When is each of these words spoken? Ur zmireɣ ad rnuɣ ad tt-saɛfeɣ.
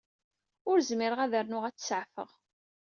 Ur 0.69 0.77
zmireɣ 0.89 1.19
ad 1.21 1.33
rnuɣ 1.43 1.63
ad 1.65 1.75
tt-saɛfeɣ. 1.75 2.29